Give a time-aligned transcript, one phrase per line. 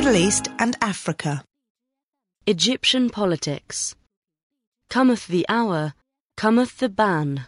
[0.00, 1.44] Middle East and Africa.
[2.46, 3.94] Egyptian politics.
[4.88, 5.92] Cometh the hour,
[6.38, 7.44] cometh the ban.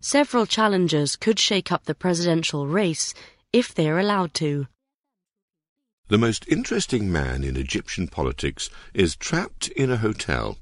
[0.00, 3.12] Several challengers could shake up the presidential race
[3.52, 4.68] if they are allowed to.
[6.06, 10.58] The most interesting man in Egyptian politics is trapped in a hotel.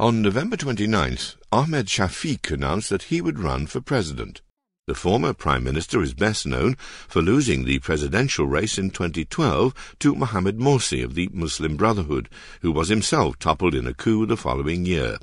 [0.00, 4.40] On November 29th, Ahmed Shafiq announced that he would run for president.
[4.88, 6.74] The former Prime Minister is best known
[7.08, 12.30] for losing the presidential race in 2012 to Mohamed Morsi of the Muslim Brotherhood,
[12.62, 15.18] who was himself toppled in a coup the following year.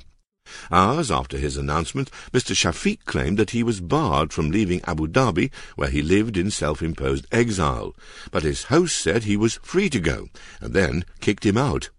[0.70, 2.54] Hours after his announcement, Mr.
[2.54, 7.26] Shafiq claimed that he was barred from leaving Abu Dhabi, where he lived in self-imposed
[7.32, 7.92] exile,
[8.30, 10.28] but his host said he was free to go,
[10.60, 11.90] and then kicked him out.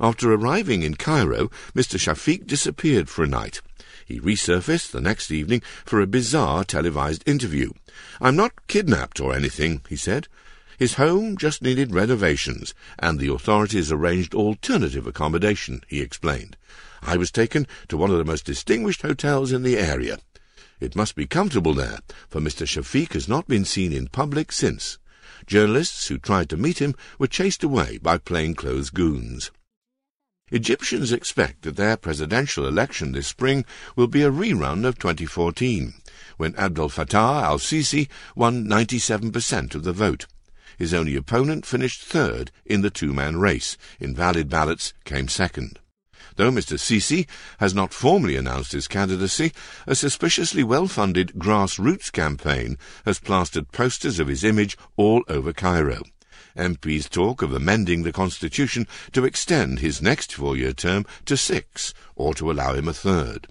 [0.00, 1.96] After arriving in Cairo, Mr.
[1.96, 3.62] Shafiq disappeared for a night.
[4.08, 7.72] He resurfaced the next evening for a bizarre televised interview.
[8.22, 10.28] I'm not kidnapped or anything, he said.
[10.78, 16.56] His home just needed renovations, and the authorities arranged alternative accommodation, he explained.
[17.02, 20.20] I was taken to one of the most distinguished hotels in the area.
[20.80, 21.98] It must be comfortable there,
[22.30, 22.66] for Mr.
[22.66, 24.96] Shafiq has not been seen in public since.
[25.46, 29.50] Journalists who tried to meet him were chased away by plainclothes goons.
[30.50, 33.64] Egyptians expect that their presidential election this spring
[33.96, 35.94] will be a rerun of 2014,
[36.36, 40.26] when Abdel Fattah al-Sisi won 97% of the vote.
[40.78, 43.76] His only opponent finished third in the two-man race.
[43.98, 45.80] Invalid ballots came second.
[46.36, 46.78] Though Mr.
[46.78, 47.26] Sisi
[47.58, 49.52] has not formally announced his candidacy,
[49.88, 56.02] a suspiciously well-funded grassroots campaign has plastered posters of his image all over Cairo.
[56.58, 62.34] MPs talk of amending the constitution to extend his next four-year term to six, or
[62.34, 63.48] to allow him a third.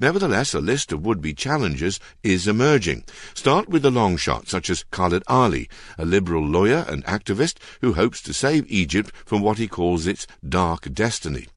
[0.00, 3.04] Nevertheless, a list of would-be challengers is emerging.
[3.34, 7.94] Start with the long shot, such as Khalid Ali, a liberal lawyer and activist who
[7.94, 11.48] hopes to save Egypt from what he calls its dark destiny.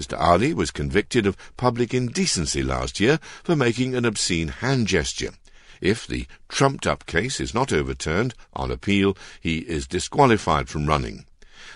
[0.00, 0.16] Mr.
[0.16, 5.32] Ali was convicted of public indecency last year for making an obscene hand gesture.
[5.80, 11.24] If the trumped-up case is not overturned on appeal, he is disqualified from running.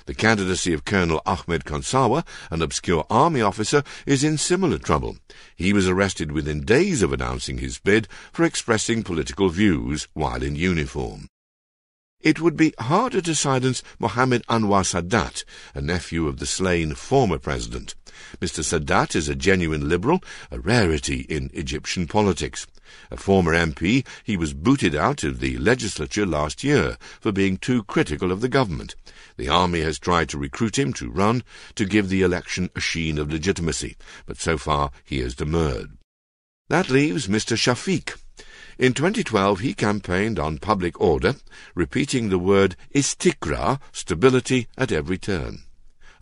[0.06, 5.18] The candidacy of Colonel Ahmed Konsawa, an obscure army officer, is in similar trouble.
[5.54, 10.56] He was arrested within days of announcing his bid for expressing political views while in
[10.56, 11.28] uniform.
[12.20, 17.38] It would be harder to silence Mohammed Anwar Sadat, a nephew of the slain former
[17.38, 17.94] president.
[18.40, 18.62] Mr.
[18.62, 22.66] Sadat is a genuine liberal, a rarity in Egyptian politics.
[23.10, 27.84] A former MP, he was booted out of the legislature last year for being too
[27.84, 28.94] critical of the government.
[29.36, 31.42] The army has tried to recruit him to run
[31.75, 35.97] to give the election a sheen of legitimacy, but so far he has demurred.
[36.69, 37.56] That leaves Mr.
[37.56, 38.19] Shafiq.
[38.78, 41.36] In 2012, he campaigned on public order,
[41.75, 45.64] repeating the word istikrar, stability, at every turn.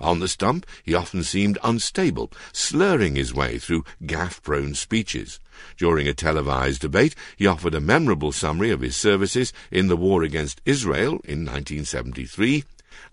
[0.00, 5.38] On the stump, he often seemed unstable, slurring his way through gaffe-prone speeches.
[5.76, 10.22] During a televised debate, he offered a memorable summary of his services in the war
[10.22, 12.64] against Israel in 1973.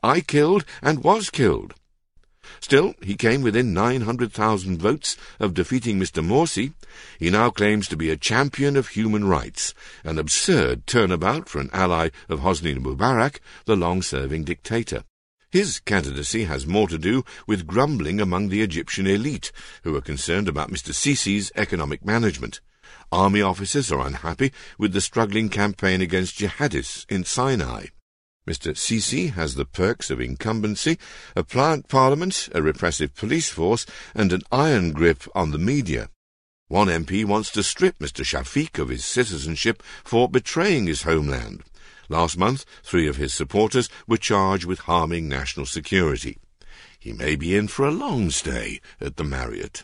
[0.04, 1.74] I killed and was killed.
[2.60, 6.26] Still, he came within 900,000 votes of defeating Mr.
[6.26, 6.74] Morsi.
[7.20, 11.70] He now claims to be a champion of human rights, an absurd turnabout for an
[11.74, 15.04] ally of Hosni Mubarak, the long-serving dictator.
[15.50, 19.52] His candidacy has more to do with grumbling among the Egyptian elite,
[19.84, 20.94] who are concerned about Mr.
[20.94, 22.60] Sisi's economic management.
[23.14, 27.86] Army officers are unhappy with the struggling campaign against jihadists in Sinai.
[28.46, 28.76] Mr.
[28.76, 30.98] Sisi has the perks of incumbency,
[31.36, 36.10] a pliant parliament, a repressive police force, and an iron grip on the media.
[36.68, 38.26] One MP wants to strip Mr.
[38.26, 41.64] Shafiq of his citizenship for betraying his homeland.
[42.10, 46.38] Last month, three of his supporters were charged with harming national security.
[47.00, 49.84] He may be in for a long stay at the Marriott.